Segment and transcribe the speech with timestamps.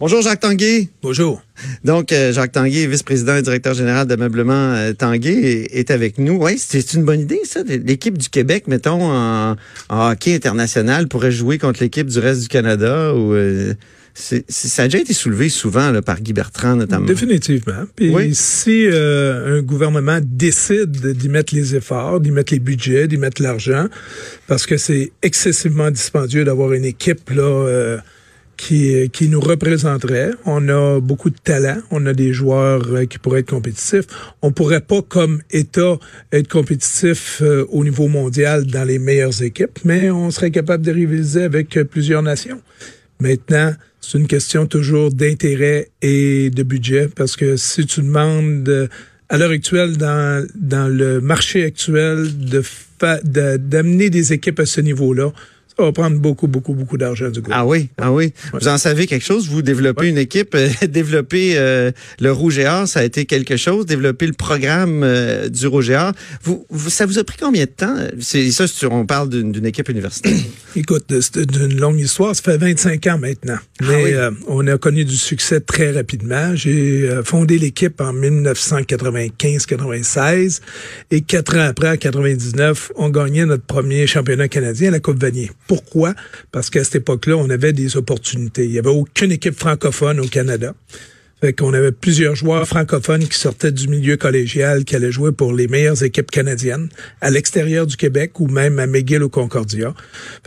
[0.00, 0.88] Bonjour Jacques Tanguay.
[1.02, 1.42] Bonjour.
[1.84, 6.42] Donc, euh, Jacques Tanguay, vice-président et directeur général d'ameublement euh, Tanguay, est, avec nous.
[6.42, 7.60] Oui, c'est une bonne idée, ça.
[7.66, 9.56] L'équipe du Québec, mettons, en,
[9.90, 13.14] hockey international, pourrait jouer contre l'équipe du reste du Canada.
[13.14, 13.74] Ou, euh,
[14.14, 17.04] ça a déjà été soulevé souvent là, par Guy Bertrand, notamment.
[17.04, 17.84] Définitivement.
[17.94, 23.42] Puis si un gouvernement décide d'y mettre les efforts, d'y mettre les budgets, d'y mettre
[23.42, 23.86] l'argent,
[24.46, 28.00] parce que c'est excessivement dispendieux d'avoir une équipe là
[28.60, 30.32] qui, qui nous représenterait.
[30.44, 31.78] On a beaucoup de talent.
[31.90, 34.04] On a des joueurs euh, qui pourraient être compétitifs.
[34.42, 35.98] On pourrait pas, comme État,
[36.30, 40.92] être compétitif euh, au niveau mondial dans les meilleures équipes, mais on serait capable de
[40.92, 42.60] rivaliser avec euh, plusieurs nations.
[43.18, 48.88] Maintenant, c'est une question toujours d'intérêt et de budget, parce que si tu demandes
[49.30, 52.62] à l'heure actuelle, dans, dans le marché actuel, de
[53.24, 55.32] d'amener des équipes à ce niveau-là,
[55.76, 57.64] ça va prendre beaucoup, beaucoup, beaucoup d'argent du gouvernement.
[57.64, 58.32] Ah oui, ah oui.
[58.52, 59.48] Vous en savez quelque chose?
[59.48, 63.56] Vous développez une équipe, euh, développer euh, le Rouge et Or, ça a été quelque
[63.56, 63.86] chose.
[63.86, 67.70] Développer le programme euh, du Rouge et Or, vous, ça vous a pris combien de
[67.70, 67.96] temps?
[68.20, 70.36] C'est ça, on parle d'une équipe universitaire.
[70.76, 72.36] Écoute, c'est d'une longue histoire.
[72.36, 73.58] Ça fait 25 ans maintenant.
[73.80, 74.14] Ah Mais
[74.46, 76.54] on a connu du succès très rapidement.
[76.54, 80.60] J'ai fondé l'équipe en 1995-96
[81.10, 85.50] et quatre ans après, en 99, on gagnait notre premier championnat canadien, la Coupe Vanier.
[85.66, 86.14] Pourquoi?
[86.52, 88.64] Parce qu'à cette époque-là, on avait des opportunités.
[88.64, 90.74] Il n'y avait aucune équipe francophone au Canada.
[91.40, 95.54] Fait qu'on avait plusieurs joueurs francophones qui sortaient du milieu collégial, qui allaient jouer pour
[95.54, 96.90] les meilleures équipes canadiennes
[97.22, 99.94] à l'extérieur du Québec ou même à McGill ou Concordia.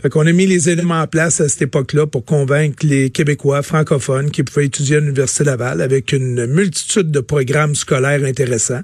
[0.00, 3.62] Fait qu'on a mis les éléments en place à cette époque-là pour convaincre les Québécois
[3.62, 8.82] francophones qui pouvaient étudier à l'Université Laval avec une multitude de programmes scolaires intéressants.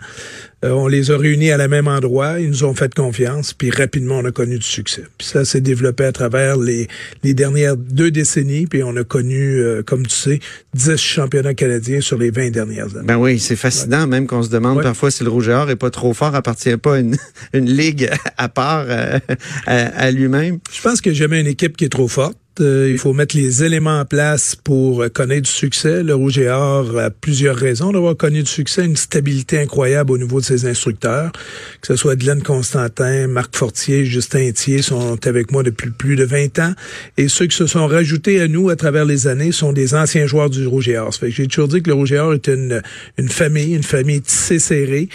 [0.63, 3.71] Euh, on les a réunis à la même endroit, ils nous ont fait confiance, puis
[3.71, 5.05] rapidement on a connu du succès.
[5.17, 6.87] Puis ça s'est développé à travers les,
[7.23, 10.41] les dernières deux décennies, puis on a connu, euh, comme tu sais,
[10.75, 13.07] 10 championnats canadiens sur les 20 dernières années.
[13.07, 15.77] Ben oui, c'est fascinant, même qu'on se demande parfois si le Rouge et Or est
[15.77, 17.17] pas trop fort, appartient pas à une,
[17.55, 19.19] une ligue à part euh,
[19.67, 20.59] à, à lui-même.
[20.73, 22.37] Je pense a jamais une équipe qui est trop forte.
[22.61, 26.03] Euh, il faut mettre les éléments en place pour connaître du succès.
[26.03, 30.19] Le Rouge et Or a plusieurs raisons d'avoir connu du succès, une stabilité incroyable au
[30.19, 31.33] niveau de ses instructeurs,
[31.81, 36.25] que ce soit Glenn Constantin, Marc Fortier, Justin Thier sont avec moi depuis plus de
[36.25, 36.75] 20 ans.
[37.17, 40.27] Et ceux qui se sont rajoutés à nous à travers les années sont des anciens
[40.27, 41.13] joueurs du Rouge et Or.
[41.23, 42.83] j'ai toujours dit que le Rouge et Or est une,
[43.17, 45.09] une famille, une famille tissée serrée.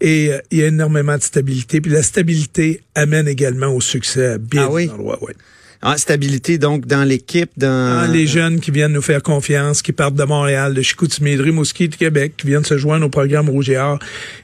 [0.00, 1.80] Et euh, il y a énormément de stabilité.
[1.80, 4.90] Puis la stabilité amène également au succès à bien ah oui?
[4.92, 5.22] endroits.
[5.22, 5.34] Ouais.
[5.80, 9.92] Ah, stabilité donc dans l'équipe, dans ah, les jeunes qui viennent nous faire confiance, qui
[9.92, 13.48] partent de Montréal, de Chicoutimi, de Rimouski, de Québec, qui viennent se joindre au programme
[13.48, 14.00] Rouge et Or.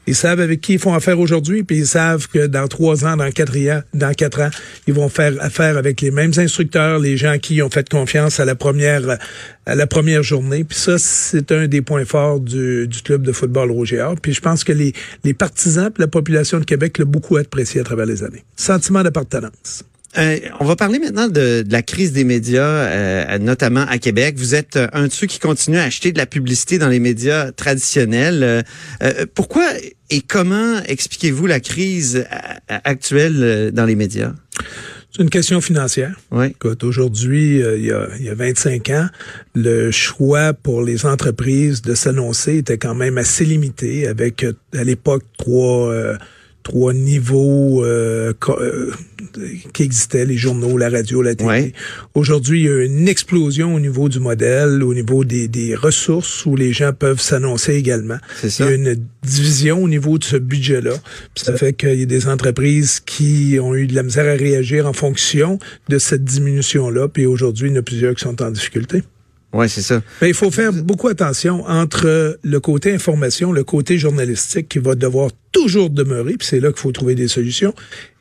[0.07, 3.17] Ils savent avec qui ils font affaire aujourd'hui, puis ils savent que dans trois ans,
[3.17, 4.51] dans quatre ans, dans quatre ans,
[4.87, 8.45] ils vont faire affaire avec les mêmes instructeurs, les gens qui ont fait confiance à
[8.45, 9.19] la première
[9.67, 10.63] à la première journée.
[10.63, 14.15] Puis ça, c'est un des points forts du, du club de football Rouge et Or.
[14.21, 14.93] Puis je pense que les,
[15.25, 18.45] les partisans, la population de Québec l'ont beaucoup apprécié à travers les années.
[18.57, 19.85] Sentiment d'appartenance.
[20.17, 24.37] Euh, on va parler maintenant de, la crise des médias, euh, notamment à Québec.
[24.39, 27.01] Vous êtes euh, un de ceux qui continue à acheter de la publicité dans les
[27.01, 28.65] médias traditionnels.
[29.35, 29.65] pourquoi
[30.11, 32.27] et comment expliquez-vous la crise
[32.69, 34.33] actuelle dans les médias?
[35.11, 36.17] C'est une question financière.
[36.31, 36.55] Oui.
[36.83, 39.07] aujourd'hui, il, y a, il y a 25 ans,
[39.55, 44.45] le choix pour les entreprises de s'annoncer était quand même assez limité, avec
[44.77, 45.93] à l'époque trois
[46.65, 48.91] trois niveaux euh, euh,
[49.73, 51.73] qui existaient, les journaux, la radio, la télé.
[52.15, 56.45] Aujourd'hui, il y a une explosion au niveau du modèle, au niveau des, des ressources
[56.47, 58.17] où les gens peuvent s'annoncer également.
[58.43, 60.95] Il y a une division au niveau de ce budget-là.
[61.37, 64.87] Ça fait qu'il y a des entreprises qui ont eu de la misère à réagir
[64.87, 65.59] en fonction
[65.89, 67.09] de cette diminution-là.
[67.09, 69.03] Puis aujourd'hui, il y en a plusieurs qui sont en difficulté.
[69.55, 70.03] Oui, c'est ça.
[70.21, 74.97] Mais il faut faire beaucoup attention entre le côté information, le côté journalistique qui va
[74.97, 77.73] devoir toujours demeurer, puis c'est là qu'il faut trouver des solutions,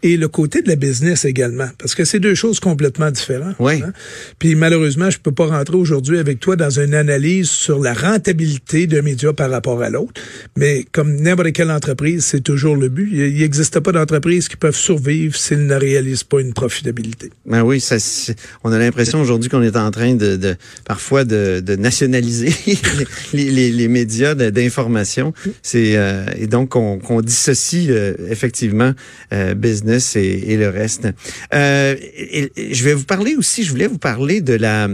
[0.03, 3.55] et le côté de la business également, parce que c'est deux choses complètement différentes.
[3.59, 3.81] Oui.
[3.83, 3.93] Hein.
[4.37, 8.85] Puis malheureusement, je peux pas rentrer aujourd'hui avec toi dans une analyse sur la rentabilité
[8.85, 10.21] d'un média par rapport à l'autre,
[10.57, 13.09] mais comme n'importe quelle entreprise, c'est toujours le but.
[13.13, 17.29] Il n'existe pas d'entreprises qui peuvent survivre s'ils ne réalisent pas une profitabilité.
[17.45, 17.95] Ben oui, ça,
[18.65, 20.55] on a l'impression aujourd'hui qu'on est en train de, de
[20.85, 22.53] parfois de, de nationaliser
[23.33, 25.33] les, les, les, médias d'information.
[25.61, 28.93] C'est euh, et donc on, on dissocie euh, effectivement
[29.31, 31.07] euh, business et, le reste.
[31.53, 31.95] Euh,
[32.57, 34.87] je vais vous parler aussi, je voulais vous parler de la,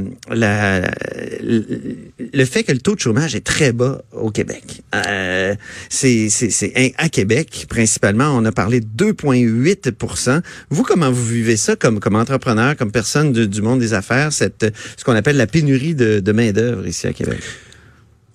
[1.42, 4.82] le fait que le taux de chômage est très bas au Québec.
[4.96, 5.56] Euh,
[5.90, 12.00] c'est à Québec principalement, on a parlé de 2,8 Vous, comment vous vivez ça comme,
[12.00, 14.66] comme entrepreneur, comme personne du monde des affaires, cette,
[14.98, 17.40] ce qu'on appelle la pénurie de, de main-d'œuvre ici à Québec?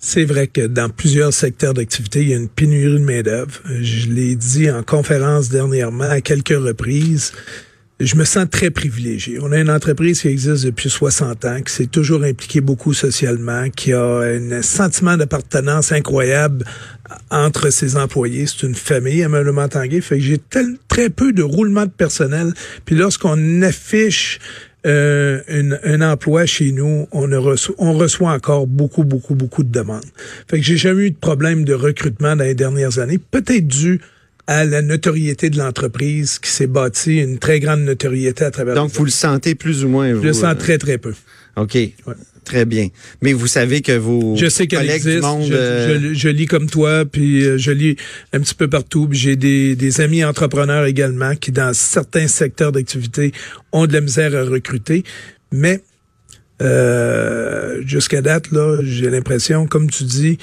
[0.07, 3.59] C'est vrai que dans plusieurs secteurs d'activité, il y a une pénurie de main-d'œuvre.
[3.81, 7.33] Je l'ai dit en conférence dernièrement à quelques reprises.
[7.99, 9.39] Je me sens très privilégié.
[9.41, 13.71] On a une entreprise qui existe depuis 60 ans, qui s'est toujours impliquée beaucoup socialement,
[13.71, 16.65] qui a un sentiment d'appartenance incroyable
[17.31, 18.45] entre ses employés.
[18.45, 20.01] C'est une famille à Meublement Tanguay.
[20.01, 20.39] Fait que j'ai
[20.87, 22.53] très peu de roulement de personnel.
[22.85, 24.39] Puis lorsqu'on affiche
[24.85, 25.41] euh,
[25.83, 30.05] un emploi chez nous, on, reçoit, on reçoit encore beaucoup, beaucoup, beaucoup de demandes.
[30.47, 33.99] Fait que j'ai jamais eu de problème de recrutement dans les dernières années, peut-être dû
[34.47, 38.75] à la notoriété de l'entreprise qui s'est bâtie une très grande notoriété à travers.
[38.75, 40.21] Donc, vous le sentez plus ou moins, vous?
[40.21, 41.13] Je le sens euh, très, très peu.
[41.55, 41.77] OK.
[42.45, 42.89] Très bien.
[43.21, 45.15] Mais vous savez que vos je sais collègues existe.
[45.15, 45.51] du monde...
[45.51, 47.95] Euh, je, lis comme toi, puis euh, je lis
[48.33, 49.09] un petit peu partout.
[49.11, 53.33] J'ai des, des amis entrepreneurs également qui, dans certains secteurs d'activité,
[53.71, 55.03] ont de la misère à recruter.
[55.51, 55.81] Mais
[56.61, 60.37] euh, jusqu'à date, là, j'ai l'impression, comme tu dis,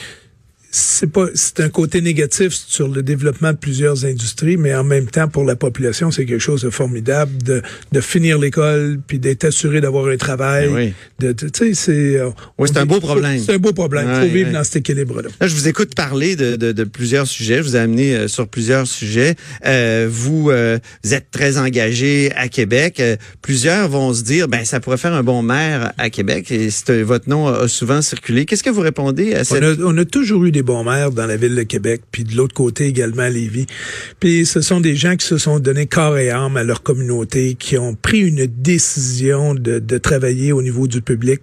[0.75, 5.07] c'est pas c'est un côté négatif sur le développement de plusieurs industries, mais en même
[5.07, 7.61] temps pour la population c'est quelque chose de formidable de,
[7.93, 10.69] de finir l'école puis d'être assuré d'avoir un travail.
[10.69, 10.95] Ben oui.
[11.19, 13.39] De, tu sais c'est euh, oui c'est un beau problème.
[13.39, 14.09] C'est un beau problème.
[14.09, 15.29] Il faut vivre dans cet équilibre là.
[15.41, 17.59] Là je vous écoute parler de, de, de plusieurs sujets.
[17.59, 19.35] Je vous ai amené euh, sur plusieurs sujets.
[19.67, 23.03] Euh, vous vous êtes très engagé à Québec.
[23.43, 26.71] plusieurs vont se dire ben ça pourrait faire un bon maire à Québec et
[27.03, 28.47] votre nom a souvent circulé.
[28.47, 29.63] Qu'est-ce que vous répondez à cette...
[29.63, 32.25] on a, on a toujours eu des bons maires dans la ville de Québec, puis
[32.25, 33.67] de l'autre côté également à Lévis.
[34.21, 37.55] Puis ce sont des gens qui se sont donnés corps et âme à leur communauté,
[37.59, 41.43] qui ont pris une décision de, de travailler au niveau du public.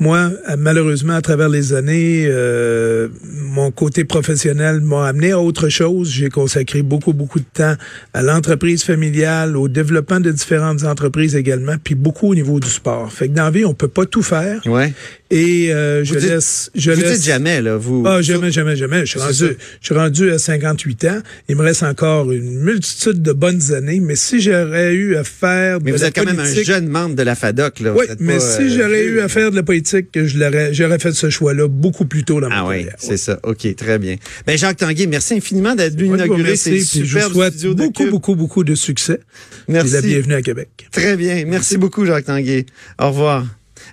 [0.00, 6.12] Moi, malheureusement, à travers les années, euh, mon côté professionnel m'a amené à autre chose.
[6.12, 7.74] J'ai consacré beaucoup, beaucoup de temps
[8.14, 13.12] à l'entreprise familiale, au développement de différentes entreprises également, puis beaucoup au niveau du sport.
[13.12, 14.60] Fait que dans la vie, on peut pas tout faire.
[14.66, 14.92] Ouais.
[15.30, 17.20] Et euh, je laisse, je vous laisse.
[17.20, 18.02] Dites jamais là, vous.
[18.06, 19.04] Ah jamais, jamais, jamais.
[19.04, 21.20] Je suis rendu, je suis rendu à 58 ans.
[21.48, 25.80] Il me reste encore une multitude de bonnes années, mais si j'aurais eu à faire.
[25.82, 27.92] Mais vous êtes quand même un jeune membre de la FADOC là.
[27.94, 31.12] Oui, mais si euh, j'aurais eu à faire de la politique, je l'aurais, j'aurais fait
[31.12, 33.38] ce choix-là beaucoup plus tôt dans ma ah, oui, c'est ça.
[33.42, 34.16] Ok, très bien.
[34.46, 38.64] Ben Jacques Tanguay, merci infiniment d'être venu inaugurer ces super studios de beaucoup, beaucoup, beaucoup
[38.64, 39.20] de succès.
[39.68, 39.90] Merci.
[39.90, 40.68] Et la bienvenue à Québec.
[40.90, 41.44] Très bien.
[41.46, 42.64] Merci beaucoup, Jacques Tanguay.
[42.98, 43.44] Au revoir.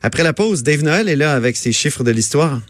[0.05, 2.61] Après la pause, Dave Noël est là avec ses chiffres de l'histoire.